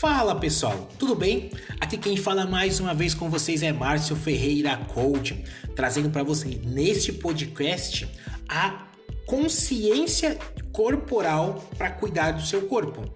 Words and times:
Fala 0.00 0.32
pessoal, 0.36 0.88
tudo 0.96 1.16
bem? 1.16 1.50
Aqui 1.80 1.98
quem 1.98 2.16
fala 2.16 2.46
mais 2.46 2.78
uma 2.78 2.94
vez 2.94 3.14
com 3.14 3.28
vocês 3.28 3.64
é 3.64 3.72
Márcio 3.72 4.14
Ferreira 4.14 4.76
Coach, 4.94 5.42
trazendo 5.74 6.08
para 6.08 6.22
você 6.22 6.60
neste 6.64 7.12
podcast 7.12 8.08
a 8.48 8.86
consciência 9.26 10.38
corporal 10.70 11.68
para 11.76 11.90
cuidar 11.90 12.30
do 12.30 12.46
seu 12.46 12.68
corpo. 12.68 13.12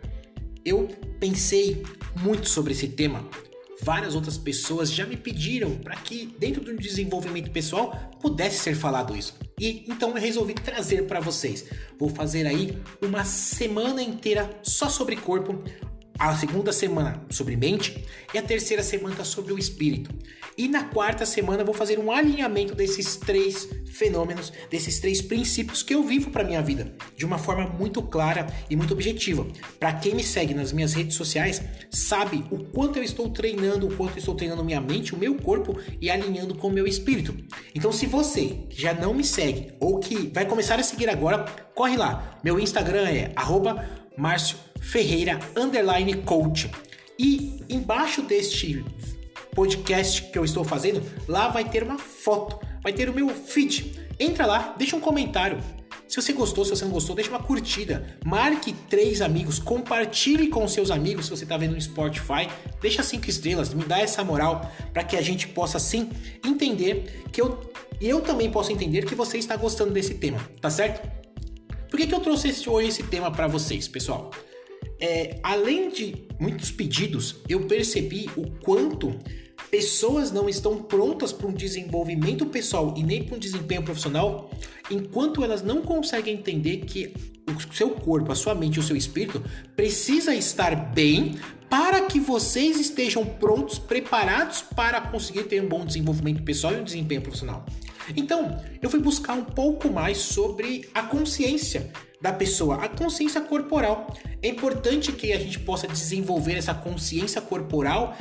Eu 0.65 0.89
pensei 1.21 1.85
muito 2.21 2.49
sobre 2.49 2.73
esse 2.73 2.89
tema. 2.89 3.29
Várias 3.81 4.17
outras 4.17 4.37
pessoas 4.37 4.93
já 4.93 5.07
me 5.07 5.17
pediram 5.17 5.77
para 5.77 5.95
que 5.95 6.35
dentro 6.37 6.65
do 6.65 6.77
desenvolvimento 6.77 7.53
pessoal 7.53 8.11
pudesse 8.21 8.59
ser 8.59 8.75
falado 8.75 9.17
isso. 9.17 9.35
E 9.57 9.85
então 9.89 10.09
eu 10.11 10.21
resolvi 10.21 10.55
trazer 10.55 11.07
para 11.07 11.21
vocês. 11.21 11.65
Vou 11.97 12.09
fazer 12.09 12.45
aí 12.45 12.77
uma 13.01 13.25
semana 13.25 14.03
inteira 14.03 14.51
só 14.65 14.89
sobre 14.89 15.15
corpo, 15.15 15.63
a 16.29 16.37
segunda 16.37 16.73
semana 16.73 17.21
sobre 17.29 17.57
mente 17.57 18.05
e 18.33 18.39
a 18.39 18.43
terceira 18.43 18.81
semana 18.81 19.25
sobre 19.25 19.53
o 19.53 19.59
espírito. 19.59 20.15
E 20.57 20.69
na 20.69 20.85
quarta 20.85 21.27
semana 21.27 21.65
vou 21.65 21.75
fazer 21.75 21.99
um 21.99 22.13
alinhamento 22.13 22.77
desses 22.77 23.17
três 23.17 23.69
fenômenos, 23.87 24.53
desses 24.71 25.01
três 25.01 25.21
princípios 25.21 25.83
que 25.83 25.93
eu 25.93 26.05
vivo 26.05 26.31
para 26.31 26.45
minha 26.45 26.63
vida, 26.63 26.95
de 27.17 27.27
uma 27.27 27.39
forma 27.39 27.67
muito 27.67 28.01
clara 28.03 28.47
e 28.71 28.77
muito 28.77 28.95
objetiva. 28.95 29.45
Para 29.81 29.95
quem 29.95 30.15
me 30.15 30.23
segue 30.23 30.55
nas 30.55 30.73
minhas 30.73 30.95
redes 30.95 31.17
sociais, 31.17 31.61
sabe 31.91 32.45
o 32.53 32.67
quanto 32.67 32.99
eu 32.99 33.03
estou 33.03 33.29
treinando, 33.31 33.89
o 33.89 33.97
quanto 33.97 34.13
eu 34.13 34.19
estou 34.19 34.37
treinando 34.37 34.65
minha 34.65 34.81
mente, 34.81 35.17
o 35.17 35.19
meu 35.19 35.35
corpo 35.35 35.77
e 36.01 36.09
alinhando 36.09 36.55
com 36.55 36.69
o 36.69 36.73
meu 36.73 36.87
espírito. 36.87 37.35
Então, 37.75 37.91
se 37.91 38.07
você 38.07 38.61
já 38.71 38.95
não 38.95 39.13
me 39.13 39.25
segue 39.25 39.73
ou 39.81 39.99
que 39.99 40.31
vai 40.33 40.47
começar 40.47 40.79
a 40.79 40.85
seguir 40.85 41.11
agora, 41.11 41.45
corre 41.75 41.97
lá. 41.97 42.39
Meu 42.45 42.61
Instagram 42.61 43.09
é 43.09 43.33
arroba 43.35 43.85
Márcio 44.17 44.72
Ferreira 44.83 45.39
underline 45.57 46.15
coach. 46.23 46.71
E 47.19 47.65
embaixo 47.71 48.21
deste 48.21 48.85
podcast 49.55 50.23
que 50.31 50.39
eu 50.39 50.45
estou 50.45 50.65
fazendo, 50.65 51.03
lá 51.29 51.49
vai 51.49 51.69
ter 51.69 51.83
uma 51.83 51.99
foto, 51.99 52.59
vai 52.83 52.93
ter 52.93 53.09
o 53.09 53.15
meu 53.15 53.29
feed. 53.29 53.99
Entra 54.19 54.45
lá, 54.45 54.75
deixa 54.77 54.97
um 54.97 55.01
comentário. 55.01 55.59
Se 56.09 56.21
você 56.21 56.35
gostou, 56.35 56.63
se 56.63 56.71
você 56.71 56.85
não 56.85 56.93
gostou, 56.93 57.17
deixa 57.17 57.31
uma 57.31 57.43
curtida. 57.43 58.19
Marque 58.23 58.73
três 58.73 59.23
amigos, 59.23 59.59
compartilhe 59.59 60.49
com 60.49 60.69
seus 60.69 60.91
amigos 60.91 61.25
se 61.25 61.31
você 61.31 61.45
está 61.45 61.57
vendo 61.57 61.75
no 61.75 61.81
Spotify. 61.81 62.49
Deixa 62.83 63.03
cinco 63.03 63.31
estrelas, 63.31 63.73
me 63.73 63.85
dá 63.85 63.99
essa 63.99 64.23
moral 64.23 64.71
para 64.93 65.05
que 65.05 65.17
a 65.17 65.23
gente 65.23 65.49
possa 65.49 65.79
sim 65.79 66.11
entender 66.45 67.25
que 67.33 67.41
eu 67.41 67.73
eu 68.01 68.21
também 68.21 68.51
posso 68.51 68.73
entender 68.73 69.05
que 69.05 69.15
você 69.15 69.39
está 69.39 69.57
gostando 69.57 69.93
desse 69.93 70.15
tema, 70.15 70.39
tá 70.61 70.69
certo? 70.69 71.09
Por 71.89 71.97
que, 71.97 72.07
que 72.07 72.15
eu 72.15 72.21
trouxe 72.21 72.69
hoje 72.69 72.89
esse 72.89 73.03
tema 73.05 73.31
para 73.31 73.47
vocês, 73.47 73.87
pessoal? 73.87 74.31
É, 75.03 75.41
além 75.43 75.91
de 75.91 76.15
muitos 76.39 76.71
pedidos, 76.71 77.41
eu 77.49 77.67
percebi 77.67 78.31
o 78.37 78.49
quanto 78.63 79.19
pessoas 79.69 80.31
não 80.31 80.49
estão 80.49 80.81
prontas 80.81 81.33
para 81.33 81.49
um 81.49 81.53
desenvolvimento 81.53 82.47
pessoal 82.47 82.95
e 82.97 83.03
nem 83.03 83.25
para 83.25 83.35
um 83.35 83.39
desempenho 83.41 83.83
profissional, 83.83 84.49
enquanto 84.89 85.43
elas 85.43 85.61
não 85.61 85.83
conseguem 85.83 86.35
entender 86.35 86.85
que 86.85 87.13
o 87.49 87.75
seu 87.75 87.91
corpo, 87.91 88.31
a 88.31 88.37
sua 88.37 88.55
mente 88.55 88.79
o 88.79 88.83
seu 88.83 88.95
espírito 88.95 89.43
precisa 89.75 90.37
estar 90.37 90.93
bem 90.93 91.35
para 91.69 92.03
que 92.03 92.21
vocês 92.21 92.79
estejam 92.79 93.25
prontos, 93.27 93.81
preparados 93.81 94.63
para 94.63 95.01
conseguir 95.01 95.45
ter 95.45 95.61
um 95.61 95.69
bom 95.69 95.85
desenvolvimento 95.85 96.45
pessoal 96.45 96.75
e 96.75 96.77
um 96.77 96.85
desempenho 96.85 97.23
profissional. 97.23 97.67
Então, 98.17 98.57
eu 98.81 98.89
fui 98.89 99.01
buscar 99.01 99.35
um 99.35 99.45
pouco 99.45 99.91
mais 99.91 100.19
sobre 100.19 100.89
a 100.95 101.03
consciência 101.03 101.91
da 102.23 102.33
pessoa, 102.33 102.77
a 102.77 102.89
consciência 102.89 103.41
corporal. 103.41 104.07
É 104.41 104.49
importante 104.49 105.11
que 105.13 105.33
a 105.33 105.39
gente 105.39 105.59
possa 105.59 105.89
desenvolver 105.89 106.57
essa 106.57 106.73
consciência 106.73 107.41
corporal 107.41 108.17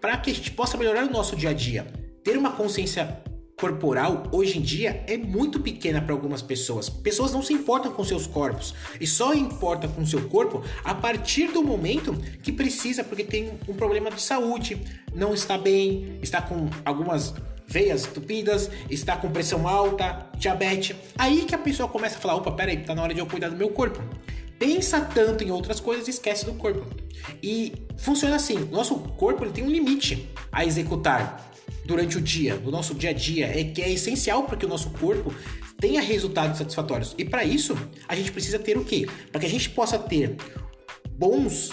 para 0.00 0.16
que 0.16 0.30
a 0.30 0.34
gente 0.34 0.52
possa 0.52 0.78
melhorar 0.78 1.04
o 1.04 1.10
nosso 1.10 1.34
dia 1.34 1.50
a 1.50 1.52
dia. 1.52 1.86
Ter 2.22 2.38
uma 2.38 2.52
consciência 2.52 3.22
corporal 3.58 4.24
hoje 4.32 4.58
em 4.58 4.60
dia 4.62 5.04
é 5.06 5.16
muito 5.16 5.60
pequena 5.60 6.00
para 6.00 6.12
algumas 6.12 6.42
pessoas. 6.42 6.88
Pessoas 6.88 7.32
não 7.32 7.42
se 7.42 7.52
importam 7.52 7.92
com 7.92 8.04
seus 8.04 8.26
corpos 8.26 8.74
e 9.00 9.06
só 9.06 9.34
importa 9.34 9.88
com 9.88 10.06
seu 10.06 10.28
corpo 10.28 10.62
a 10.84 10.94
partir 10.94 11.48
do 11.48 11.62
momento 11.62 12.14
que 12.42 12.52
precisa, 12.52 13.02
porque 13.02 13.24
tem 13.24 13.58
um 13.68 13.74
problema 13.74 14.10
de 14.10 14.22
saúde, 14.22 14.80
não 15.12 15.34
está 15.34 15.58
bem, 15.58 16.18
está 16.22 16.40
com 16.40 16.68
algumas 16.84 17.34
veias 17.66 18.06
entupidas, 18.06 18.70
está 18.90 19.16
com 19.16 19.30
pressão 19.30 19.66
alta, 19.66 20.28
diabetes. 20.36 20.96
Aí 21.16 21.44
que 21.44 21.54
a 21.54 21.58
pessoa 21.58 21.88
começa 21.88 22.18
a 22.18 22.20
falar: 22.20 22.36
opa, 22.36 22.52
peraí, 22.52 22.78
tá 22.78 22.94
na 22.94 23.02
hora 23.02 23.14
de 23.14 23.20
eu 23.20 23.26
cuidar 23.26 23.48
do 23.48 23.56
meu 23.56 23.70
corpo. 23.70 24.02
Pensa 24.58 25.00
tanto 25.00 25.42
em 25.42 25.50
outras 25.50 25.80
coisas 25.80 26.06
e 26.06 26.10
esquece 26.10 26.44
do 26.44 26.54
corpo. 26.54 26.86
E 27.42 27.72
funciona 27.96 28.36
assim: 28.36 28.58
nosso 28.70 28.96
corpo 28.98 29.44
ele 29.44 29.52
tem 29.52 29.64
um 29.64 29.70
limite 29.70 30.28
a 30.52 30.64
executar 30.64 31.52
durante 31.84 32.16
o 32.16 32.20
dia, 32.20 32.56
no 32.56 32.70
nosso 32.70 32.94
dia 32.94 33.10
a 33.10 33.12
dia, 33.12 33.46
é 33.46 33.64
que 33.64 33.82
é 33.82 33.90
essencial 33.90 34.44
para 34.44 34.56
que 34.56 34.64
o 34.64 34.68
nosso 34.68 34.90
corpo 34.90 35.34
tenha 35.78 36.00
resultados 36.00 36.58
satisfatórios. 36.58 37.14
E 37.18 37.24
para 37.24 37.44
isso, 37.44 37.76
a 38.08 38.16
gente 38.16 38.32
precisa 38.32 38.58
ter 38.58 38.78
o 38.78 38.84
quê? 38.84 39.06
Para 39.30 39.40
que 39.40 39.46
a 39.46 39.50
gente 39.50 39.68
possa 39.70 39.98
ter 39.98 40.36
bons 41.10 41.70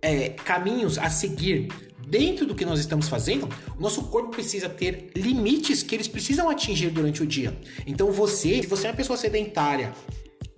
é, 0.00 0.30
caminhos 0.30 0.96
a 0.96 1.10
seguir 1.10 1.68
dentro 2.10 2.44
do 2.44 2.54
que 2.54 2.66
nós 2.66 2.80
estamos 2.80 3.08
fazendo, 3.08 3.48
o 3.78 3.80
nosso 3.80 4.02
corpo 4.04 4.30
precisa 4.30 4.68
ter 4.68 5.10
limites 5.14 5.82
que 5.82 5.94
eles 5.94 6.08
precisam 6.08 6.50
atingir 6.50 6.90
durante 6.90 7.22
o 7.22 7.26
dia. 7.26 7.56
Então 7.86 8.10
você, 8.10 8.60
se 8.60 8.66
você 8.66 8.88
é 8.88 8.90
uma 8.90 8.96
pessoa 8.96 9.16
sedentária, 9.16 9.92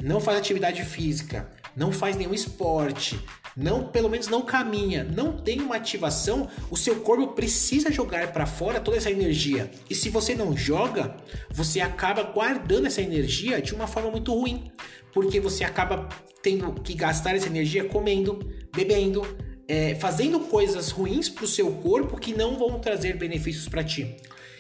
não 0.02 0.18
faz 0.18 0.38
atividade 0.38 0.82
física, 0.82 1.50
não 1.76 1.92
faz 1.92 2.16
nenhum 2.16 2.34
esporte, 2.34 3.20
não, 3.54 3.86
pelo 3.86 4.08
menos 4.08 4.28
não 4.28 4.42
caminha, 4.42 5.04
não 5.04 5.36
tem 5.36 5.60
uma 5.60 5.76
ativação, 5.76 6.48
o 6.70 6.76
seu 6.76 7.00
corpo 7.00 7.28
precisa 7.28 7.92
jogar 7.92 8.32
para 8.32 8.46
fora 8.46 8.80
toda 8.80 8.96
essa 8.96 9.10
energia. 9.10 9.70
E 9.90 9.94
se 9.94 10.08
você 10.08 10.34
não 10.34 10.56
joga, 10.56 11.16
você 11.50 11.80
acaba 11.80 12.22
guardando 12.22 12.86
essa 12.86 13.02
energia 13.02 13.60
de 13.60 13.74
uma 13.74 13.86
forma 13.86 14.10
muito 14.10 14.32
ruim, 14.32 14.72
porque 15.12 15.38
você 15.38 15.64
acaba 15.64 16.08
tendo 16.42 16.72
que 16.80 16.94
gastar 16.94 17.36
essa 17.36 17.46
energia 17.46 17.84
comendo, 17.84 18.38
bebendo, 18.74 19.22
é, 19.72 19.94
fazendo 19.94 20.38
coisas 20.38 20.90
ruins 20.90 21.30
para 21.30 21.46
o 21.46 21.48
seu 21.48 21.72
corpo 21.72 22.18
que 22.18 22.34
não 22.34 22.58
vão 22.58 22.78
trazer 22.78 23.16
benefícios 23.16 23.66
para 23.66 23.82
ti. 23.82 24.16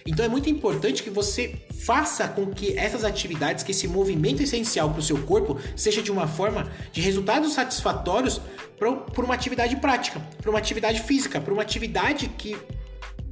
Então 0.06 0.24
é 0.24 0.28
muito 0.28 0.48
importante 0.48 1.02
que 1.02 1.10
você 1.10 1.54
faça 1.84 2.26
com 2.26 2.46
que 2.46 2.78
essas 2.78 3.04
atividades, 3.04 3.62
que 3.62 3.72
esse 3.72 3.86
movimento 3.86 4.42
essencial 4.42 4.88
para 4.88 5.00
o 5.00 5.02
seu 5.02 5.22
corpo, 5.24 5.60
seja 5.76 6.00
de 6.00 6.10
uma 6.10 6.26
forma 6.26 6.72
de 6.90 7.02
resultados 7.02 7.52
satisfatórios 7.52 8.40
por 9.14 9.22
uma 9.22 9.34
atividade 9.34 9.76
prática, 9.76 10.18
por 10.40 10.48
uma 10.48 10.58
atividade 10.58 11.02
física, 11.02 11.38
por 11.42 11.52
uma 11.52 11.62
atividade 11.62 12.28
que 12.28 12.56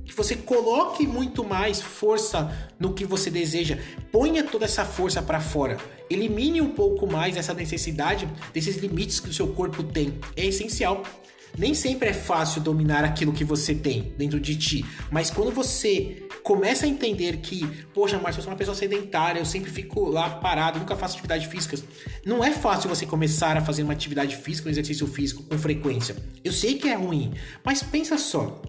que 0.05 0.17
você 0.17 0.35
coloque 0.35 1.07
muito 1.07 1.45
mais 1.45 1.81
força 1.81 2.53
no 2.81 2.93
que 2.93 3.05
você 3.05 3.31
deseja, 3.31 3.79
ponha 4.11 4.43
toda 4.43 4.65
essa 4.65 4.85
força 4.85 5.23
para 5.23 5.41
fora, 5.41 5.77
elimine 6.11 6.61
um 6.61 6.71
pouco 6.71 7.07
mais 7.07 7.37
essa 7.37 7.55
necessidade 7.55 8.29
desses 8.53 8.77
limites 8.77 9.21
que 9.21 9.29
o 9.29 9.33
seu 9.33 9.47
corpo 9.55 9.85
tem. 9.85 10.19
É 10.37 10.45
essencial. 10.45 11.05
Nem 11.59 11.75
sempre 11.75 12.09
é 12.09 12.13
fácil 12.13 12.61
dominar 12.61 13.05
aquilo 13.05 13.33
que 13.33 13.45
você 13.45 13.75
tem 13.75 14.13
dentro 14.17 14.41
de 14.41 14.57
ti, 14.57 14.85
mas 15.11 15.31
quando 15.31 15.51
você 15.51 16.29
começa 16.43 16.87
a 16.87 16.89
entender 16.89 17.39
que, 17.39 17.67
poxa, 17.93 18.19
Márcio, 18.19 18.41
eu 18.41 18.45
sou 18.45 18.53
uma 18.53 18.59
pessoa 18.59 18.75
sedentária, 18.75 19.41
eu 19.41 19.45
sempre 19.45 19.71
fico 19.71 20.09
lá 20.09 20.31
parado, 20.31 20.79
nunca 20.79 20.97
faço 20.97 21.15
atividade 21.15 21.47
física. 21.49 21.77
Não 22.25 22.43
é 22.43 22.51
fácil 22.51 22.89
você 22.89 23.07
começar 23.07 23.57
a 23.57 23.61
fazer 23.61 23.83
uma 23.83 23.93
atividade 23.93 24.37
física, 24.37 24.69
um 24.69 24.73
exercício 24.73 25.07
físico 25.07 25.43
com 25.43 25.59
frequência. 25.59 26.17
Eu 26.43 26.53
sei 26.53 26.75
que 26.75 26.89
é 26.89 26.95
ruim, 26.95 27.33
mas 27.65 27.83
pensa 27.83 28.17
só: 28.17 28.61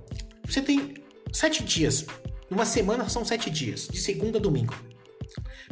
você 0.45 0.61
tem 0.61 0.95
sete 1.31 1.63
dias, 1.63 2.05
numa 2.49 2.65
semana 2.65 3.07
são 3.09 3.23
sete 3.23 3.49
dias, 3.49 3.87
de 3.87 3.99
segunda 3.99 4.37
a 4.37 4.41
domingo. 4.41 4.75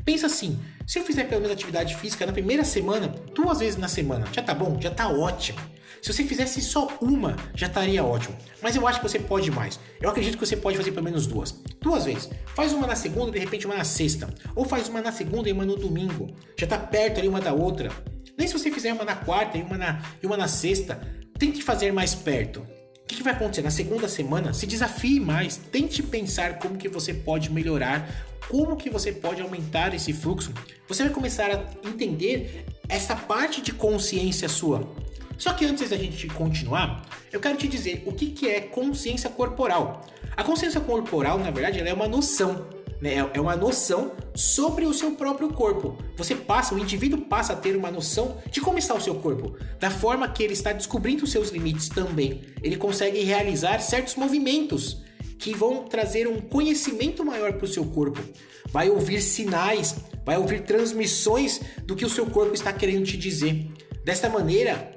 Pensa 0.04 0.28
assim, 0.28 0.60
se 0.88 1.00
eu 1.00 1.04
fizer 1.04 1.26
pelo 1.26 1.42
menos 1.42 1.56
atividade 1.56 1.96
física 1.96 2.26
na 2.26 2.32
primeira 2.32 2.64
semana, 2.64 3.08
duas 3.36 3.60
vezes 3.60 3.78
na 3.78 3.88
semana, 3.88 4.25
já 4.31 4.42
tá 4.42 4.54
bom? 4.54 4.80
Já 4.81 4.90
tá 4.90 5.07
ótimo. 5.10 5.60
Se 6.01 6.13
você 6.13 6.24
fizesse 6.24 6.62
só 6.62 6.88
uma, 7.01 7.36
já 7.54 7.68
estaria 7.68 8.04
ótimo. 8.04 8.36
Mas 8.62 8.75
eu 8.75 8.88
acho 8.88 9.01
que 9.01 9.07
você 9.07 9.19
pode 9.19 9.51
mais. 9.51 9.80
Eu 10.01 10.10
acredito 10.10 10.38
que 10.38 10.46
você 10.46 10.56
pode 10.56 10.78
fazer 10.78 10.92
pelo 10.92 11.04
menos 11.04 11.28
duas. 11.28 11.51
Duas 11.81 12.06
vezes. 12.06 12.30
Faz 12.56 12.72
uma 12.72 12.88
na 12.88 12.96
segunda, 12.96 13.31
de 13.31 13.40
repente 13.40 13.66
uma 13.66 13.75
na 13.75 13.84
sexta. 13.84 14.34
Ou 14.56 14.63
faz 14.63 14.88
uma 14.88 15.01
na 15.01 15.12
segunda 15.12 15.50
e 15.50 15.51
uma 15.51 15.66
no 15.66 15.75
domingo. 15.75 16.34
Já 16.57 16.68
tá 16.68 16.78
perto 16.78 17.19
ali 17.19 17.28
uma 17.28 17.42
da 17.42 17.52
outra. 17.52 17.92
Nem 18.38 18.48
se 18.48 18.54
você 18.54 18.72
fizer 18.72 18.94
uma 18.94 19.04
na 19.04 19.16
quarta 19.16 19.57
e 19.57 19.62
uma 19.62 19.78
na, 19.78 20.02
e 20.24 20.25
uma 20.25 20.38
na 20.38 20.48
sexta. 20.48 21.02
Tente 21.38 21.62
fazer 21.62 21.92
mais 21.92 22.16
perto. 22.16 22.66
O 23.09 23.15
que, 23.15 23.23
vai 23.23 23.33
acontecer? 23.33 23.63
Na 23.63 23.71
segunda 23.71 24.07
semana, 24.07 24.53
se 24.53 24.67
desafie 24.67 25.19
mais. 25.19 25.57
Tente 25.57 26.03
pensar 26.03 26.59
como 26.59 26.77
que 26.77 26.88
você 26.88 27.11
pode 27.11 27.51
melhorar 27.51 28.07
como 28.50 28.75
que 28.75 28.89
você 28.89 29.11
pode 29.11 29.41
aumentar 29.41 29.94
esse 29.94 30.11
fluxo, 30.11 30.51
você 30.88 31.03
vai 31.03 31.13
começar 31.13 31.51
a 31.51 31.88
entender 31.88 32.65
essa 32.89 33.15
parte 33.15 33.61
de 33.61 33.71
consciência 33.71 34.50
sua. 34.50 34.91
Só 35.38 35.53
que 35.53 35.65
antes 35.65 35.89
da 35.89 35.95
gente 35.95 36.27
continuar, 36.27 37.06
eu 37.31 37.39
quero 37.39 37.57
te 37.57 37.67
dizer 37.67 38.03
o 38.06 38.11
que, 38.11 38.31
que 38.31 38.50
é 38.50 38.59
consciência 38.59 39.29
corporal. 39.29 40.01
A 40.35 40.44
consciência 40.44 40.81
corporal, 40.81 41.38
na 41.38 41.51
verdade, 41.51 41.79
ela 41.79 41.89
é 41.89 41.94
uma 41.94 42.07
noção 42.07 42.67
né? 43.01 43.16
É, 43.16 43.30
é 43.34 43.42
uma 43.42 43.56
noção 43.56 44.12
sobre 44.36 44.86
o 44.86 44.94
seu 44.94 45.12
próprio 45.12 45.50
corpo. 45.50 45.98
Você 46.18 46.36
passa, 46.36 46.75
o 46.75 46.80
indivíduo 46.80 47.22
passa 47.22 47.54
a 47.54 47.56
ter 47.56 47.75
uma 47.75 47.92
noção 47.92 48.38
de 48.51 48.62
como 48.62 48.78
está 48.78 48.94
o 48.94 49.01
seu 49.01 49.16
corpo, 49.16 49.56
da 49.80 49.90
forma 49.90 50.28
que 50.30 50.44
ele 50.44 50.54
está 50.54 50.72
descobrindo 50.72 51.24
os 51.24 51.31
seus 51.31 51.50
limites 51.50 51.90
também. 51.90 52.42
Ele 52.62 52.75
consegue 52.75 53.22
realizar 53.24 53.80
certos 53.80 54.16
movimentos 54.16 55.01
que 55.38 55.56
vão 55.56 55.86
trazer 55.86 56.28
um 56.28 56.42
conhecimento 56.42 57.24
maior 57.24 57.54
para 57.54 57.66
o 57.66 57.68
seu 57.68 57.86
corpo. 57.86 58.22
Vai 58.68 58.90
ouvir 58.90 59.22
sinais, 59.22 59.95
vai 60.25 60.38
ouvir 60.38 60.62
transmissões 60.63 61.62
do 61.84 61.95
que 61.95 62.06
o 62.06 62.10
seu 62.10 62.25
corpo 62.25 62.54
está 62.54 62.74
querendo 62.74 63.06
te 63.06 63.18
dizer. 63.18 63.68
Desta 64.04 64.30
maneira, 64.30 64.92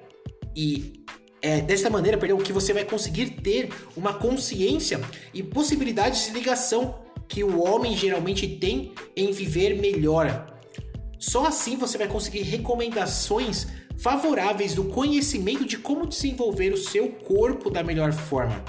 e 0.55 1.05
é 1.41 1.61
desta 1.61 1.89
maneira, 1.89 2.19
perdão, 2.19 2.39
que 2.39 2.53
você 2.53 2.73
vai 2.73 2.85
conseguir 2.85 3.31
ter 3.31 3.69
uma 3.97 4.15
consciência 4.15 5.01
e 5.33 5.43
possibilidades 5.43 6.27
de 6.27 6.33
ligação 6.33 6.95
que 7.33 7.43
o 7.43 7.65
homem 7.65 7.97
geralmente 7.97 8.47
tem 8.47 8.93
em 9.17 9.33
viver 9.33 9.81
melhor. 9.81 10.61
Só 11.19 11.47
assim 11.47 11.79
você 11.79 11.97
vai 11.97 12.07
conseguir 12.07 12.43
recomendações 12.43 13.69
favoráveis 13.97 14.75
do 14.75 14.85
conhecimento 14.85 15.65
de 15.65 15.79
como 15.79 16.07
desenvolver 16.07 16.75
o 16.75 16.77
seu 16.77 17.09
corpo 17.09 17.71
da 17.71 17.83
melhor 17.83 18.13
forma. 18.13 18.63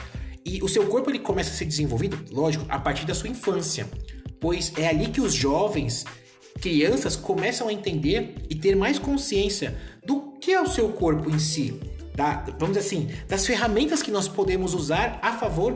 E 0.46 0.64
o 0.64 0.70
seu 0.70 0.88
corpo 0.88 1.10
ele 1.10 1.20
começa 1.20 1.50
a 1.50 1.54
ser 1.54 1.66
desenvolvido, 1.66 2.18
lógico, 2.32 2.66
a 2.70 2.80
partir 2.80 3.06
da 3.06 3.14
sua 3.14 3.28
infância, 3.28 3.86
pois 4.40 4.72
é 4.78 4.88
ali 4.88 5.08
que 5.08 5.20
os 5.20 5.34
jovens, 5.34 6.06
crianças 6.62 7.18
começam 7.18 7.68
a 7.68 7.74
entender 7.74 8.36
e 8.50 8.56
ter 8.56 8.78
mais 8.78 8.98
consciência 8.98 9.78
do 10.06 10.32
que 10.40 10.54
é 10.54 10.62
o 10.62 10.68
seu 10.68 10.88
corpo 10.90 11.30
em 11.30 11.38
si, 11.38 11.82
da, 12.16 12.46
vamos 12.58 12.78
dizer 12.78 12.88
assim, 12.88 13.10
das 13.28 13.46
ferramentas 13.46 14.02
que 14.02 14.12
nós 14.12 14.30
podemos 14.30 14.74
usar 14.74 15.20
a 15.22 15.34
favor 15.34 15.74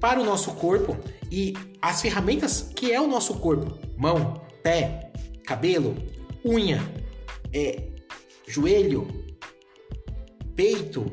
para 0.00 0.20
o 0.20 0.24
nosso 0.24 0.52
corpo 0.52 0.96
e 1.30 1.54
as 1.80 2.00
ferramentas 2.00 2.70
que 2.74 2.92
é 2.92 3.00
o 3.00 3.06
nosso 3.06 3.34
corpo: 3.34 3.78
mão, 3.96 4.40
pé, 4.62 5.12
cabelo, 5.46 5.96
unha, 6.44 6.82
é, 7.52 7.82
joelho, 8.46 9.06
peito, 10.54 11.12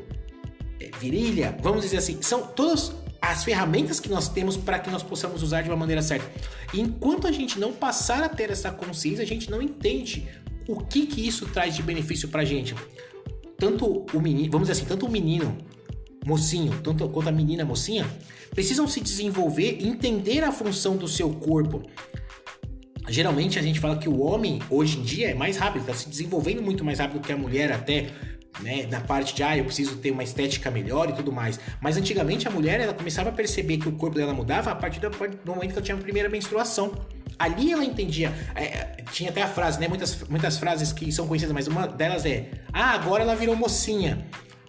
é, 0.80 0.90
virilha, 0.98 1.56
vamos 1.62 1.82
dizer 1.82 1.98
assim, 1.98 2.20
são 2.22 2.46
todas 2.46 2.92
as 3.20 3.44
ferramentas 3.44 3.98
que 3.98 4.08
nós 4.08 4.28
temos 4.28 4.56
para 4.56 4.78
que 4.78 4.90
nós 4.90 5.02
possamos 5.02 5.42
usar 5.42 5.62
de 5.62 5.68
uma 5.68 5.76
maneira 5.76 6.02
certa. 6.02 6.30
E 6.72 6.80
enquanto 6.80 7.26
a 7.26 7.32
gente 7.32 7.58
não 7.58 7.72
passar 7.72 8.22
a 8.22 8.28
ter 8.28 8.50
essa 8.50 8.70
consciência, 8.70 9.22
a 9.22 9.26
gente 9.26 9.50
não 9.50 9.60
entende 9.60 10.28
o 10.68 10.80
que 10.80 11.06
que 11.06 11.26
isso 11.26 11.46
traz 11.46 11.74
de 11.74 11.82
benefício 11.82 12.28
para 12.28 12.42
a 12.42 12.44
gente. 12.44 12.74
Tanto 13.58 14.06
o 14.12 14.20
menino, 14.20 14.50
vamos 14.50 14.68
dizer 14.68 14.80
assim, 14.80 14.88
tanto 14.88 15.06
o 15.06 15.10
menino 15.10 15.56
mocinho, 16.24 16.72
tanto 16.82 17.08
quanto 17.08 17.28
a 17.28 17.32
menina 17.32 17.64
mocinha, 17.64 18.06
precisam 18.56 18.88
se 18.88 19.02
desenvolver 19.02 19.78
entender 19.86 20.42
a 20.42 20.50
função 20.50 20.96
do 20.96 21.06
seu 21.06 21.30
corpo. 21.34 21.82
Geralmente 23.06 23.58
a 23.58 23.62
gente 23.62 23.78
fala 23.78 23.98
que 23.98 24.08
o 24.08 24.18
homem 24.18 24.60
hoje 24.70 24.98
em 24.98 25.02
dia 25.02 25.30
é 25.30 25.34
mais 25.34 25.58
rápido, 25.58 25.82
está 25.82 25.94
se 25.94 26.08
desenvolvendo 26.08 26.62
muito 26.62 26.82
mais 26.82 26.98
rápido 26.98 27.20
que 27.20 27.30
a 27.30 27.36
mulher 27.36 27.70
até 27.70 28.06
né, 28.60 28.86
na 28.90 29.00
parte 29.00 29.34
de 29.34 29.42
ah, 29.42 29.56
eu 29.56 29.64
preciso 29.64 29.96
ter 29.96 30.10
uma 30.10 30.24
estética 30.24 30.70
melhor 30.70 31.10
e 31.10 31.12
tudo 31.12 31.30
mais. 31.30 31.60
Mas 31.82 31.98
antigamente 31.98 32.48
a 32.48 32.50
mulher 32.50 32.80
ela 32.80 32.94
começava 32.94 33.28
a 33.28 33.32
perceber 33.32 33.76
que 33.76 33.88
o 33.90 33.92
corpo 33.92 34.16
dela 34.16 34.32
mudava 34.32 34.70
a 34.70 34.74
partir 34.74 35.00
do, 35.00 35.10
momento 35.44 35.72
que 35.72 35.78
ela 35.78 35.82
tinha 35.82 35.96
a 35.96 36.00
primeira 36.00 36.30
menstruação. 36.30 36.94
Ali 37.38 37.70
ela 37.70 37.84
entendia. 37.84 38.32
É, 38.54 38.64
é, 38.64 38.96
tinha 39.12 39.28
até 39.28 39.42
a 39.42 39.48
frase, 39.48 39.78
né? 39.78 39.86
Muitas, 39.86 40.26
muitas 40.30 40.56
frases 40.56 40.90
que 40.94 41.12
são 41.12 41.28
conhecidas, 41.28 41.52
mas 41.52 41.66
uma 41.66 41.86
delas 41.86 42.24
é: 42.24 42.48
Ah, 42.72 42.92
agora 42.92 43.22
ela 43.22 43.36
virou 43.36 43.54
mocinha. 43.54 44.26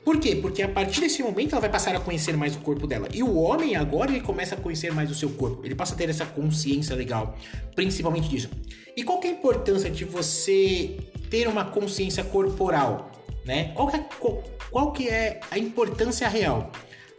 Por 0.08 0.22
quê? 0.22 0.38
Porque 0.38 0.62
a 0.62 0.70
partir 0.70 1.02
desse 1.02 1.22
momento 1.22 1.52
ela 1.52 1.60
vai 1.60 1.70
passar 1.70 1.94
a 1.94 2.00
conhecer 2.00 2.38
mais 2.38 2.56
o 2.56 2.60
corpo 2.60 2.88
dela. 2.88 3.10
E 3.14 3.22
o 3.22 3.36
homem 3.36 3.76
agora 3.76 4.10
ele 4.10 4.22
começa 4.22 4.56
a 4.56 4.58
conhecer 4.58 4.94
mais 4.94 5.12
o 5.12 5.14
seu 5.14 5.32
corpo. 5.32 5.66
Ele 5.66 5.76
passa 5.76 5.96
a 5.96 5.98
ter 5.98 6.10
essa 6.10 6.26
consciência 6.26 6.96
legal, 6.96 7.38
principalmente 7.76 8.30
disso. 8.30 8.50
E 8.96 9.04
qual 9.04 9.22
é 9.22 9.28
a 9.28 9.32
importância 9.32 9.90
de 9.90 10.06
você 10.06 10.96
ter 11.30 11.46
uma 11.50 11.66
consciência 11.66 12.24
corporal? 12.24 13.12
né? 13.44 13.74
Qual 13.76 13.90
que, 13.90 13.98
é, 13.98 14.00
qual, 14.18 14.44
qual 14.72 14.92
que 14.94 15.10
é 15.10 15.42
a 15.52 15.60
importância 15.60 16.30
real 16.30 16.72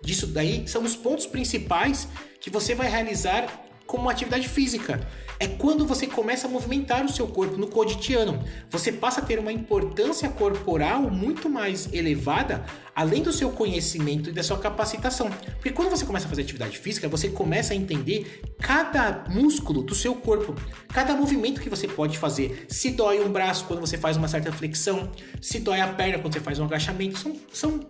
disso 0.02 0.26
daí? 0.26 0.66
São 0.66 0.82
os 0.82 0.96
pontos 0.96 1.26
principais 1.26 2.08
que 2.40 2.48
você 2.48 2.74
vai 2.74 2.88
realizar 2.88 3.66
como 3.86 4.08
atividade 4.08 4.48
física. 4.48 5.06
É 5.40 5.46
quando 5.46 5.86
você 5.86 6.06
começa 6.06 6.48
a 6.48 6.50
movimentar 6.50 7.04
o 7.04 7.08
seu 7.08 7.26
corpo 7.28 7.56
no 7.56 7.68
cotidiano. 7.68 8.42
Você 8.70 8.90
passa 8.90 9.20
a 9.20 9.24
ter 9.24 9.38
uma 9.38 9.52
importância 9.52 10.28
corporal 10.28 11.02
muito 11.02 11.48
mais 11.48 11.92
elevada, 11.92 12.64
além 12.94 13.22
do 13.22 13.32
seu 13.32 13.50
conhecimento 13.50 14.30
e 14.30 14.32
da 14.32 14.42
sua 14.42 14.58
capacitação. 14.58 15.30
Porque 15.54 15.70
quando 15.70 15.90
você 15.90 16.04
começa 16.04 16.26
a 16.26 16.28
fazer 16.28 16.42
atividade 16.42 16.78
física, 16.78 17.08
você 17.08 17.28
começa 17.28 17.72
a 17.72 17.76
entender 17.76 18.42
cada 18.60 19.24
músculo 19.28 19.82
do 19.82 19.94
seu 19.94 20.16
corpo, 20.16 20.54
cada 20.88 21.14
movimento 21.14 21.60
que 21.60 21.70
você 21.70 21.86
pode 21.86 22.18
fazer. 22.18 22.66
Se 22.68 22.90
dói 22.90 23.20
um 23.20 23.30
braço 23.30 23.64
quando 23.66 23.80
você 23.80 23.96
faz 23.96 24.16
uma 24.16 24.26
certa 24.26 24.50
flexão, 24.50 25.12
se 25.40 25.60
dói 25.60 25.80
a 25.80 25.86
perna 25.86 26.18
quando 26.18 26.32
você 26.32 26.40
faz 26.40 26.58
um 26.58 26.64
agachamento, 26.64 27.16
são, 27.16 27.36
são 27.52 27.80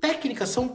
técnicas, 0.00 0.50
são 0.50 0.70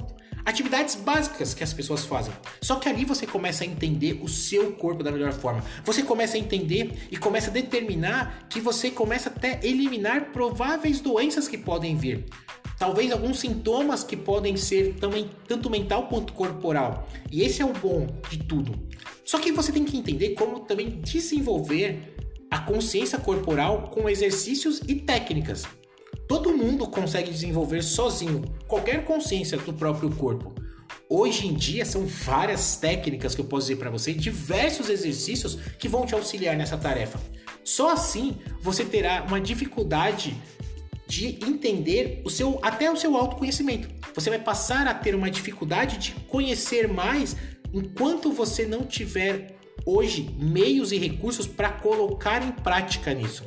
atividades 0.46 0.96
básicas 0.96 1.54
que 1.54 1.64
as 1.64 1.74
pessoas 1.74 2.06
fazem. 2.06 2.34
Só 2.62 2.76
que 2.76 2.88
ali 2.88 3.04
você 3.04 3.26
começa 3.26 3.64
a 3.64 3.68
entender 3.68 4.20
o 4.22 4.30
seu 4.30 4.74
corpo 4.74 5.04
da 5.04 5.12
melhor 5.12 5.34
forma. 5.34 5.64
Você 5.84 6.04
começa 6.04 6.38
a 6.38 6.40
entender 6.40 7.08
e 7.12 7.18
começa 7.18 7.50
a 7.50 7.54
determinar 7.54 8.48
que 8.50 8.62
você 8.62 8.92
começa 8.92 9.30
até 9.30 9.60
eliminar 9.64 10.32
prováveis 10.32 11.02
doenças 11.02 11.48
que 11.48 11.58
podem 11.58 11.98
vir. 11.98 12.26
Talvez 12.78 13.12
alguns 13.12 13.40
sintomas 13.40 14.04
que 14.04 14.18
podem 14.18 14.56
ser 14.58 14.96
também 14.96 15.30
tanto 15.48 15.70
mental 15.70 16.08
quanto 16.08 16.34
corporal. 16.34 17.08
E 17.32 17.42
esse 17.42 17.62
é 17.62 17.66
o 17.66 17.74
bom 17.74 18.08
de 18.30 18.38
tudo. 18.40 18.88
Só 19.24 19.40
que 19.40 19.52
você 19.52 19.72
tem 19.72 19.84
que 19.84 19.98
entender 19.98 20.36
como 20.36 20.60
também 20.60 21.02
desenvolver 21.02 22.16
a 22.52 22.60
consciência 22.60 23.18
corporal 23.18 23.90
com 23.94 24.08
exercícios 24.08 24.82
e 24.88 24.96
técnicas. 24.96 25.66
Todo 26.28 26.56
mundo 26.56 26.88
consegue 26.88 27.32
desenvolver 27.32 27.84
sozinho 27.84 28.44
qualquer 28.68 29.06
consciência 29.06 29.58
do 29.58 29.74
próprio 29.74 30.10
corpo. 30.10 30.54
Hoje 31.08 31.48
em 31.48 31.54
dia 31.54 31.86
são 31.86 32.06
várias 32.06 32.78
técnicas 32.78 33.36
que 33.36 33.42
eu 33.42 33.46
posso 33.46 33.68
dizer 33.68 33.78
para 33.78 33.92
você, 33.92 34.12
diversos 34.12 34.90
exercícios 34.90 35.56
que 35.78 35.88
vão 35.88 36.06
te 36.06 36.16
auxiliar 36.16 36.58
nessa 36.58 36.78
tarefa. 36.78 37.20
Só 37.64 37.92
assim 37.92 38.38
você 38.60 38.84
terá 38.84 39.24
uma 39.28 39.40
dificuldade 39.40 40.36
de 41.08 41.38
entender 41.46 42.24
o 42.26 42.30
seu 42.30 42.60
até 42.64 42.92
o 42.92 42.96
seu 42.96 43.16
autoconhecimento. 43.16 43.88
Você 44.16 44.30
vai 44.30 44.40
passar 44.40 44.88
a 44.88 44.94
ter 44.94 45.14
uma 45.14 45.30
dificuldade 45.30 45.98
de 45.98 46.12
conhecer 46.28 46.88
mais 46.88 47.36
enquanto 47.72 48.32
você 48.32 48.66
não 48.66 48.84
tiver 48.84 49.56
hoje 49.86 50.36
meios 50.40 50.92
e 50.92 50.98
recursos 50.98 51.46
para 51.46 51.70
colocar 51.70 52.42
em 52.42 52.52
prática 52.52 53.14
nisso. 53.14 53.44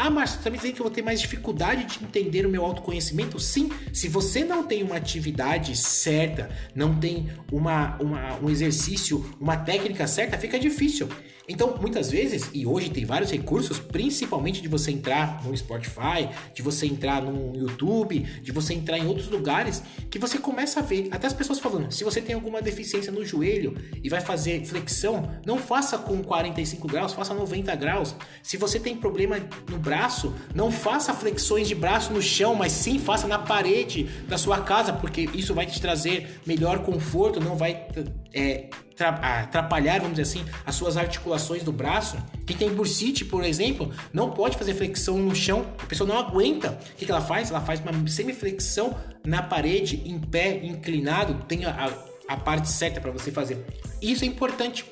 Ah, 0.00 0.10
mas 0.10 0.30
você 0.30 0.36
está 0.36 0.48
me 0.48 0.56
dizendo 0.56 0.74
que 0.74 0.80
eu 0.80 0.84
vou 0.84 0.92
ter 0.92 1.02
mais 1.02 1.20
dificuldade 1.20 1.84
de 1.84 2.04
entender 2.04 2.46
o 2.46 2.48
meu 2.48 2.64
autoconhecimento? 2.64 3.40
Sim, 3.40 3.68
se 3.92 4.06
você 4.06 4.44
não 4.44 4.62
tem 4.62 4.84
uma 4.84 4.94
atividade 4.94 5.76
certa, 5.76 6.48
não 6.72 6.94
tem 6.94 7.28
uma, 7.50 7.96
uma, 8.00 8.38
um 8.40 8.48
exercício, 8.48 9.28
uma 9.40 9.56
técnica 9.56 10.06
certa, 10.06 10.38
fica 10.38 10.56
difícil. 10.56 11.08
Então, 11.48 11.78
muitas 11.80 12.10
vezes, 12.10 12.50
e 12.52 12.66
hoje 12.66 12.90
tem 12.90 13.06
vários 13.06 13.30
recursos, 13.30 13.78
principalmente 13.78 14.60
de 14.60 14.68
você 14.68 14.90
entrar 14.90 15.42
no 15.42 15.56
Spotify, 15.56 16.28
de 16.52 16.60
você 16.60 16.84
entrar 16.84 17.22
no 17.22 17.56
YouTube, 17.56 18.20
de 18.20 18.52
você 18.52 18.74
entrar 18.74 18.98
em 18.98 19.06
outros 19.06 19.28
lugares, 19.28 19.82
que 20.10 20.18
você 20.18 20.36
começa 20.38 20.80
a 20.80 20.82
ver, 20.82 21.08
até 21.10 21.26
as 21.26 21.32
pessoas 21.32 21.58
falando, 21.58 21.90
se 21.90 22.04
você 22.04 22.20
tem 22.20 22.34
alguma 22.34 22.60
deficiência 22.60 23.10
no 23.10 23.24
joelho 23.24 23.74
e 24.04 24.10
vai 24.10 24.20
fazer 24.20 24.62
flexão, 24.66 25.40
não 25.46 25.56
faça 25.56 25.96
com 25.96 26.22
45 26.22 26.86
graus, 26.86 27.14
faça 27.14 27.32
90 27.32 27.74
graus. 27.76 28.14
Se 28.42 28.58
você 28.58 28.78
tem 28.78 28.94
problema 28.94 29.38
no 29.70 29.78
braço, 29.88 30.34
não 30.54 30.70
faça 30.70 31.14
flexões 31.14 31.66
de 31.66 31.74
braço 31.74 32.12
no 32.12 32.20
chão, 32.20 32.54
mas 32.54 32.72
sim 32.72 32.98
faça 32.98 33.26
na 33.26 33.38
parede 33.38 34.04
da 34.28 34.36
sua 34.36 34.60
casa, 34.60 34.92
porque 34.92 35.30
isso 35.32 35.54
vai 35.54 35.64
te 35.64 35.80
trazer 35.80 36.40
melhor 36.44 36.80
conforto, 36.80 37.40
não 37.40 37.56
vai 37.56 37.88
é, 38.34 38.68
atrapalhar, 38.98 40.00
vamos 40.00 40.18
dizer 40.18 40.22
assim, 40.22 40.44
as 40.66 40.74
suas 40.74 40.98
articulações 40.98 41.62
do 41.62 41.72
braço. 41.72 42.18
Quem 42.46 42.54
tem 42.54 42.68
bursite, 42.68 43.24
por 43.24 43.42
exemplo, 43.42 43.90
não 44.12 44.30
pode 44.30 44.58
fazer 44.58 44.74
flexão 44.74 45.16
no 45.16 45.34
chão, 45.34 45.66
a 45.78 45.86
pessoa 45.86 46.06
não 46.06 46.18
aguenta. 46.18 46.78
O 46.92 46.96
que, 46.96 47.10
ela 47.10 47.22
faz? 47.22 47.50
Ela 47.50 47.62
faz 47.62 47.80
uma 47.80 48.06
semiflexão 48.06 48.94
na 49.24 49.42
parede, 49.42 50.02
em 50.04 50.20
pé, 50.20 50.60
inclinado, 50.62 51.46
tem 51.48 51.64
a, 51.64 51.90
a 52.28 52.36
parte 52.36 52.68
certa 52.68 53.00
para 53.00 53.10
você 53.10 53.32
fazer. 53.32 53.64
Isso 54.02 54.22
é 54.22 54.26
importante 54.26 54.84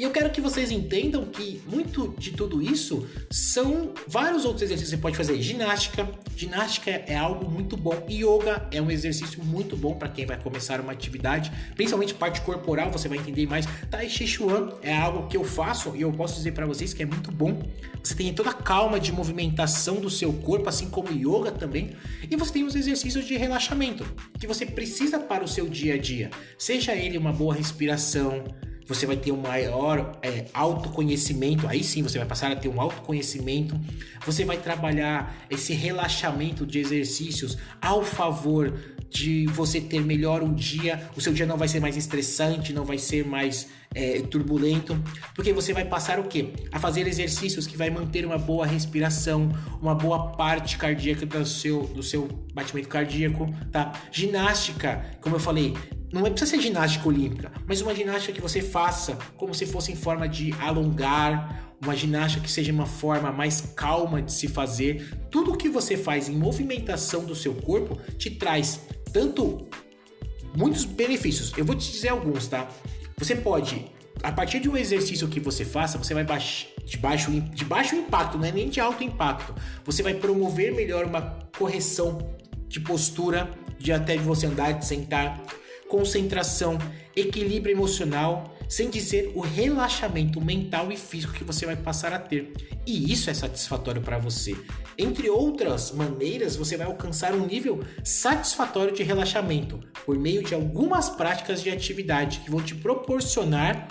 e 0.00 0.02
eu 0.02 0.10
quero 0.10 0.30
que 0.30 0.40
vocês 0.40 0.70
entendam 0.70 1.26
que 1.26 1.60
muito 1.66 2.14
de 2.16 2.30
tudo 2.30 2.62
isso 2.62 3.06
são 3.30 3.92
vários 4.08 4.46
outros 4.46 4.62
exercícios 4.62 4.88
que 4.88 4.96
você 4.96 5.02
pode 5.02 5.14
fazer. 5.14 5.42
Ginástica, 5.42 6.08
ginástica 6.34 6.90
é 6.90 7.14
algo 7.14 7.50
muito 7.50 7.76
bom. 7.76 8.06
Yoga 8.08 8.66
é 8.72 8.80
um 8.80 8.90
exercício 8.90 9.44
muito 9.44 9.76
bom 9.76 9.94
para 9.94 10.08
quem 10.08 10.24
vai 10.24 10.40
começar 10.40 10.80
uma 10.80 10.92
atividade, 10.92 11.52
principalmente 11.74 12.14
parte 12.14 12.40
corporal, 12.40 12.90
você 12.90 13.10
vai 13.10 13.18
entender 13.18 13.46
mais. 13.46 13.66
Tai 13.90 14.08
Chi 14.08 14.26
Chuan 14.26 14.72
é 14.80 14.96
algo 14.96 15.28
que 15.28 15.36
eu 15.36 15.44
faço 15.44 15.94
e 15.94 16.00
eu 16.00 16.10
posso 16.10 16.36
dizer 16.36 16.52
para 16.52 16.64
vocês 16.64 16.94
que 16.94 17.02
é 17.02 17.06
muito 17.06 17.30
bom. 17.30 17.62
Você 18.02 18.14
tem 18.14 18.32
toda 18.32 18.48
a 18.48 18.54
calma 18.54 18.98
de 18.98 19.12
movimentação 19.12 19.96
do 19.96 20.08
seu 20.08 20.32
corpo, 20.32 20.66
assim 20.66 20.88
como 20.88 21.12
yoga 21.12 21.52
também. 21.52 21.90
E 22.30 22.36
você 22.36 22.54
tem 22.54 22.64
os 22.64 22.74
exercícios 22.74 23.26
de 23.26 23.36
relaxamento 23.36 24.06
que 24.38 24.46
você 24.46 24.64
precisa 24.64 25.18
para 25.18 25.44
o 25.44 25.48
seu 25.48 25.68
dia 25.68 25.96
a 25.96 25.98
dia. 25.98 26.30
Seja 26.56 26.94
ele 26.94 27.18
uma 27.18 27.34
boa 27.34 27.54
respiração, 27.54 28.44
você 28.90 29.06
vai 29.06 29.16
ter 29.16 29.30
um 29.30 29.40
maior 29.40 30.18
é, 30.20 30.46
autoconhecimento, 30.52 31.68
aí 31.68 31.84
sim 31.84 32.02
você 32.02 32.18
vai 32.18 32.26
passar 32.26 32.50
a 32.50 32.56
ter 32.56 32.68
um 32.68 32.80
autoconhecimento, 32.80 33.78
você 34.26 34.44
vai 34.44 34.56
trabalhar 34.56 35.46
esse 35.48 35.72
relaxamento 35.72 36.66
de 36.66 36.80
exercícios 36.80 37.56
ao 37.80 38.02
favor 38.02 38.76
de 39.08 39.46
você 39.46 39.80
ter 39.80 40.00
melhor 40.00 40.42
um 40.42 40.52
dia, 40.52 41.08
o 41.16 41.20
seu 41.20 41.32
dia 41.32 41.46
não 41.46 41.56
vai 41.56 41.68
ser 41.68 41.78
mais 41.78 41.96
estressante, 41.96 42.72
não 42.72 42.84
vai 42.84 42.98
ser 42.98 43.24
mais 43.24 43.68
é, 43.94 44.22
turbulento, 44.22 45.00
porque 45.36 45.52
você 45.52 45.72
vai 45.72 45.84
passar 45.84 46.18
o 46.18 46.24
que? 46.24 46.52
A 46.72 46.80
fazer 46.80 47.06
exercícios 47.06 47.68
que 47.68 47.76
vai 47.76 47.90
manter 47.90 48.26
uma 48.26 48.38
boa 48.38 48.66
respiração, 48.66 49.50
uma 49.80 49.94
boa 49.94 50.32
parte 50.32 50.76
cardíaca 50.76 51.24
do 51.24 51.46
seu, 51.46 51.84
do 51.84 52.02
seu 52.02 52.26
batimento 52.52 52.88
cardíaco, 52.88 53.48
tá? 53.70 53.92
Ginástica, 54.10 55.16
como 55.20 55.36
eu 55.36 55.40
falei, 55.40 55.74
não 56.12 56.26
é 56.26 56.30
precisa 56.30 56.50
ser 56.50 56.60
ginástica 56.60 57.08
olímpica, 57.08 57.52
mas 57.66 57.80
uma 57.80 57.94
ginástica 57.94 58.32
que 58.32 58.40
você 58.40 58.60
faça 58.60 59.16
como 59.36 59.54
se 59.54 59.66
fosse 59.66 59.92
em 59.92 59.96
forma 59.96 60.28
de 60.28 60.52
alongar, 60.60 61.74
uma 61.82 61.94
ginástica 61.96 62.44
que 62.44 62.50
seja 62.50 62.72
uma 62.72 62.86
forma 62.86 63.30
mais 63.32 63.60
calma 63.76 64.20
de 64.20 64.32
se 64.32 64.48
fazer. 64.48 65.18
Tudo 65.30 65.56
que 65.56 65.68
você 65.68 65.96
faz 65.96 66.28
em 66.28 66.36
movimentação 66.36 67.24
do 67.24 67.34
seu 67.34 67.54
corpo 67.54 67.98
te 68.18 68.30
traz 68.30 68.80
tanto 69.12 69.68
muitos 70.54 70.84
benefícios. 70.84 71.52
Eu 71.56 71.64
vou 71.64 71.74
te 71.74 71.90
dizer 71.90 72.08
alguns, 72.08 72.48
tá? 72.48 72.68
Você 73.16 73.36
pode, 73.36 73.86
a 74.22 74.32
partir 74.32 74.60
de 74.60 74.68
um 74.68 74.76
exercício 74.76 75.28
que 75.28 75.40
você 75.40 75.64
faça, 75.64 75.96
você 75.96 76.12
vai 76.12 76.24
baixar 76.24 76.68
de 76.84 76.96
baixo, 76.96 77.30
de 77.30 77.64
baixo 77.64 77.94
impacto, 77.94 78.36
não 78.36 78.44
é 78.44 78.50
nem 78.50 78.68
de 78.68 78.80
alto 78.80 79.04
impacto. 79.04 79.54
Você 79.84 80.02
vai 80.02 80.14
promover 80.14 80.74
melhor 80.74 81.04
uma 81.04 81.38
correção 81.56 82.18
de 82.66 82.80
postura, 82.80 83.48
de 83.78 83.92
até 83.92 84.16
de 84.16 84.24
você 84.24 84.46
andar, 84.46 84.72
de 84.72 84.84
sentar, 84.84 85.40
concentração, 85.90 86.78
equilíbrio 87.14 87.74
emocional, 87.74 88.56
sem 88.68 88.88
dizer 88.88 89.32
o 89.34 89.40
relaxamento 89.40 90.40
mental 90.40 90.92
e 90.92 90.96
físico 90.96 91.32
que 91.32 91.42
você 91.42 91.66
vai 91.66 91.74
passar 91.74 92.12
a 92.12 92.18
ter. 92.20 92.52
E 92.86 93.12
isso 93.12 93.28
é 93.28 93.34
satisfatório 93.34 94.00
para 94.00 94.16
você. 94.16 94.56
Entre 94.96 95.28
outras 95.28 95.90
maneiras, 95.90 96.54
você 96.54 96.76
vai 96.76 96.86
alcançar 96.86 97.34
um 97.34 97.44
nível 97.44 97.80
satisfatório 98.04 98.94
de 98.94 99.02
relaxamento 99.02 99.80
por 100.06 100.16
meio 100.16 100.44
de 100.44 100.54
algumas 100.54 101.10
práticas 101.10 101.60
de 101.60 101.70
atividade 101.70 102.38
que 102.40 102.50
vão 102.50 102.62
te 102.62 102.76
proporcionar 102.76 103.88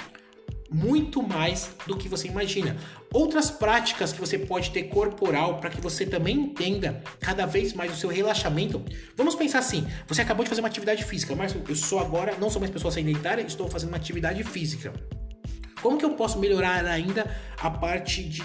muito 0.71 1.21
mais 1.21 1.71
do 1.87 1.97
que 1.97 2.07
você 2.07 2.27
imagina. 2.27 2.77
Outras 3.13 3.49
práticas 3.49 4.13
que 4.13 4.19
você 4.19 4.37
pode 4.37 4.69
ter 4.71 4.83
corporal 4.83 5.59
para 5.59 5.69
que 5.69 5.81
você 5.81 6.05
também 6.05 6.35
entenda 6.35 7.03
cada 7.19 7.45
vez 7.45 7.73
mais 7.73 7.91
o 7.91 7.95
seu 7.95 8.09
relaxamento. 8.09 8.83
Vamos 9.15 9.35
pensar 9.35 9.59
assim: 9.59 9.87
você 10.07 10.21
acabou 10.21 10.43
de 10.43 10.49
fazer 10.49 10.61
uma 10.61 10.67
atividade 10.67 11.03
física, 11.03 11.35
mas 11.35 11.55
eu 11.67 11.75
sou 11.75 11.99
agora, 11.99 12.35
não 12.39 12.49
sou 12.49 12.59
mais 12.59 12.71
pessoa 12.71 12.91
sedentária, 12.91 13.41
estou 13.41 13.67
fazendo 13.69 13.89
uma 13.89 13.97
atividade 13.97 14.43
física. 14.43 14.93
Como 15.81 15.97
que 15.97 16.05
eu 16.05 16.11
posso 16.11 16.37
melhorar 16.39 16.85
ainda 16.85 17.33
a 17.57 17.69
parte 17.71 18.23
de 18.23 18.43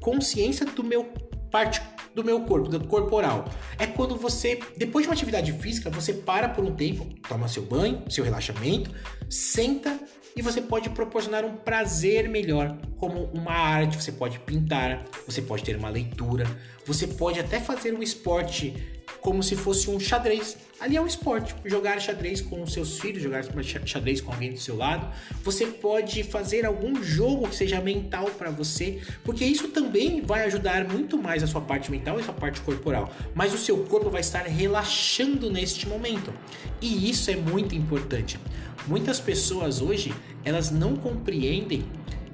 consciência 0.00 0.66
do 0.66 0.82
meu 0.82 1.12
parte 1.50 1.80
do 2.14 2.24
meu 2.24 2.40
corpo, 2.42 2.68
do 2.68 2.86
corporal. 2.86 3.44
É 3.78 3.86
quando 3.86 4.16
você, 4.16 4.60
depois 4.76 5.04
de 5.04 5.08
uma 5.08 5.14
atividade 5.14 5.52
física, 5.52 5.90
você 5.90 6.12
para 6.12 6.48
por 6.48 6.64
um 6.64 6.74
tempo, 6.74 7.06
toma 7.28 7.48
seu 7.48 7.64
banho, 7.64 8.02
seu 8.08 8.24
relaxamento, 8.24 8.90
senta 9.28 9.98
e 10.36 10.42
você 10.42 10.60
pode 10.60 10.90
proporcionar 10.90 11.44
um 11.44 11.56
prazer 11.56 12.28
melhor, 12.28 12.76
como 12.98 13.24
uma 13.32 13.52
arte, 13.52 14.02
você 14.02 14.10
pode 14.10 14.38
pintar, 14.40 15.04
você 15.26 15.40
pode 15.40 15.62
ter 15.62 15.76
uma 15.76 15.88
leitura, 15.88 16.44
você 16.84 17.06
pode 17.06 17.38
até 17.38 17.60
fazer 17.60 17.94
um 17.94 18.02
esporte 18.02 19.03
como 19.24 19.42
se 19.42 19.56
fosse 19.56 19.88
um 19.88 19.98
xadrez. 19.98 20.54
Ali 20.78 20.98
é 20.98 21.00
um 21.00 21.06
esporte, 21.06 21.54
jogar 21.64 21.98
xadrez 21.98 22.42
com 22.42 22.66
seus 22.66 23.00
filhos, 23.00 23.22
jogar 23.22 23.42
xadrez 23.86 24.20
com 24.20 24.30
alguém 24.30 24.52
do 24.52 24.60
seu 24.60 24.76
lado. 24.76 25.10
Você 25.42 25.64
pode 25.64 26.22
fazer 26.22 26.66
algum 26.66 27.02
jogo 27.02 27.48
que 27.48 27.56
seja 27.56 27.80
mental 27.80 28.26
para 28.26 28.50
você, 28.50 29.00
porque 29.24 29.42
isso 29.42 29.68
também 29.68 30.20
vai 30.20 30.44
ajudar 30.44 30.86
muito 30.86 31.16
mais 31.16 31.42
a 31.42 31.46
sua 31.46 31.62
parte 31.62 31.90
mental 31.90 32.18
e 32.18 32.20
a 32.20 32.24
sua 32.24 32.34
parte 32.34 32.60
corporal. 32.60 33.10
Mas 33.34 33.54
o 33.54 33.58
seu 33.58 33.78
corpo 33.84 34.10
vai 34.10 34.20
estar 34.20 34.42
relaxando 34.42 35.50
neste 35.50 35.88
momento. 35.88 36.30
E 36.82 37.08
isso 37.08 37.30
é 37.30 37.36
muito 37.36 37.74
importante. 37.74 38.38
Muitas 38.86 39.18
pessoas 39.20 39.80
hoje, 39.80 40.12
elas 40.44 40.70
não 40.70 40.96
compreendem 40.96 41.82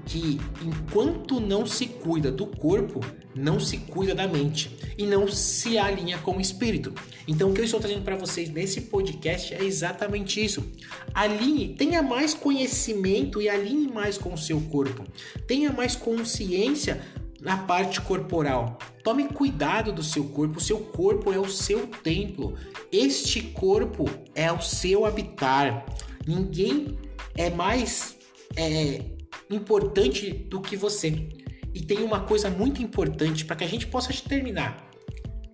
que 0.06 0.40
enquanto 0.62 1.40
não 1.40 1.66
se 1.66 1.86
cuida 1.86 2.30
do 2.30 2.46
corpo, 2.46 3.00
não 3.34 3.60
se 3.60 3.78
cuida 3.78 4.14
da 4.14 4.26
mente 4.26 4.76
e 4.98 5.06
não 5.06 5.28
se 5.28 5.78
alinha 5.78 6.18
com 6.18 6.36
o 6.36 6.40
espírito. 6.40 6.92
Então, 7.26 7.50
o 7.50 7.54
que 7.54 7.60
eu 7.60 7.64
estou 7.64 7.80
trazendo 7.80 8.02
para 8.02 8.16
vocês 8.16 8.50
nesse 8.50 8.82
podcast 8.82 9.54
é 9.54 9.62
exatamente 9.62 10.44
isso. 10.44 10.70
Alinhe, 11.14 11.74
tenha 11.74 12.02
mais 12.02 12.34
conhecimento 12.34 13.40
e 13.40 13.48
alinhe 13.48 13.88
mais 13.88 14.18
com 14.18 14.34
o 14.34 14.38
seu 14.38 14.60
corpo. 14.62 15.04
Tenha 15.46 15.72
mais 15.72 15.94
consciência 15.94 17.00
na 17.40 17.56
parte 17.56 18.00
corporal. 18.00 18.78
Tome 19.02 19.24
cuidado 19.28 19.92
do 19.92 20.02
seu 20.02 20.24
corpo. 20.24 20.58
O 20.58 20.62
seu 20.62 20.78
corpo 20.78 21.32
é 21.32 21.38
o 21.38 21.48
seu 21.48 21.86
templo. 21.86 22.54
Este 22.92 23.40
corpo 23.40 24.04
é 24.34 24.50
o 24.52 24.60
seu 24.60 25.06
habitar. 25.06 25.86
Ninguém 26.26 26.98
é 27.36 27.48
mais 27.48 28.16
é, 28.56 29.02
importante 29.50 30.30
do 30.30 30.60
que 30.60 30.76
você. 30.76 31.28
E 31.74 31.80
tem 31.80 32.02
uma 32.02 32.20
coisa 32.20 32.50
muito 32.50 32.82
importante 32.82 33.44
para 33.44 33.56
que 33.56 33.64
a 33.64 33.68
gente 33.68 33.86
possa 33.86 34.12
terminar. 34.12 34.88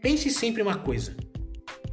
Pense 0.00 0.30
sempre 0.30 0.62
uma 0.62 0.76
coisa: 0.76 1.16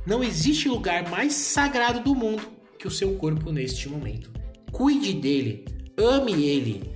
não 0.06 0.24
existe 0.24 0.70
lugar 0.70 1.10
mais 1.10 1.34
sagrado 1.34 2.02
do 2.02 2.14
mundo 2.14 2.44
que 2.78 2.88
o 2.88 2.92
seu 2.92 3.16
corpo 3.16 3.52
neste 3.52 3.88
momento. 3.90 4.32
Cuide 4.72 5.14
dele, 5.14 5.66
ame 5.98 6.46
ele. 6.46 6.92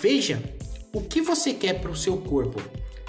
Veja 0.00 0.42
o 0.92 1.00
que 1.00 1.20
você 1.20 1.52
quer 1.52 1.80
para 1.80 1.90
o 1.90 1.96
seu 1.96 2.16
corpo. 2.18 2.60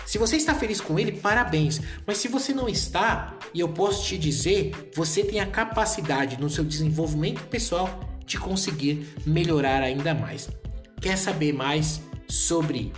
Se 0.05 0.19
você 0.19 0.35
está 0.35 0.53
feliz 0.53 0.79
com 0.79 0.99
ele, 0.99 1.13
parabéns. 1.13 1.81
Mas 2.05 2.19
se 2.19 2.27
você 2.27 2.53
não 2.53 2.69
está, 2.69 3.37
e 3.53 3.59
eu 3.59 3.69
posso 3.69 4.05
te 4.05 4.17
dizer, 4.17 4.91
você 4.93 5.23
tem 5.23 5.39
a 5.39 5.47
capacidade 5.47 6.39
no 6.39 6.49
seu 6.49 6.63
desenvolvimento 6.63 7.41
pessoal 7.47 7.99
de 8.25 8.39
conseguir 8.39 9.07
melhorar 9.25 9.81
ainda 9.81 10.13
mais. 10.13 10.47
Quer 11.01 11.17
saber 11.17 11.53
mais 11.53 12.01
sobre 12.27 12.91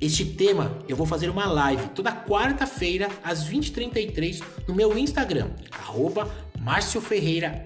este 0.00 0.24
tema? 0.24 0.78
Eu 0.88 0.96
vou 0.96 1.06
fazer 1.06 1.28
uma 1.28 1.46
live 1.46 1.88
toda 1.88 2.12
quarta-feira 2.12 3.08
às 3.24 3.48
20h33 3.48 4.42
no 4.66 4.74
meu 4.74 4.96
Instagram, 4.96 5.50
arroba 5.72 6.30
Ferreira 7.00 7.64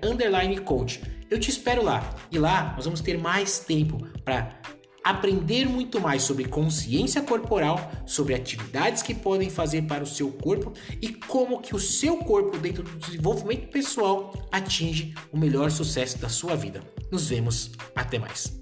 Coach. 0.65 1.03
Eu 1.31 1.39
te 1.41 1.51
espero 1.51 1.83
lá 1.83 2.15
e 2.31 2.39
lá 2.39 2.75
nós 2.77 2.85
vamos 2.85 3.01
ter 3.01 3.19
mais 3.19 3.59
tempo 3.59 4.07
para 4.25 4.61
aprender 5.03 5.67
muito 5.67 6.01
mais 6.01 6.23
sobre 6.23 6.45
consciência 6.45 7.23
corporal, 7.23 7.91
sobre 8.07 8.35
atividades 8.35 9.03
que 9.03 9.15
podem 9.15 9.51
fazer 9.51 9.83
para 9.83 10.05
o 10.05 10.07
seu 10.07 10.31
corpo 10.31 10.73
e 11.01 11.13
como 11.13 11.61
que 11.61 11.75
o 11.75 11.79
seu 11.79 12.19
corpo 12.19 12.57
dentro 12.59 12.83
do 12.83 12.99
desenvolvimento 12.99 13.69
pessoal 13.69 14.33
atinge 14.53 15.15
o 15.33 15.39
melhor 15.39 15.71
sucesso 15.71 16.19
da 16.19 16.29
sua 16.29 16.55
vida. 16.55 16.83
Nos 17.11 17.29
vemos, 17.29 17.73
até 17.97 18.19
mais. 18.19 18.62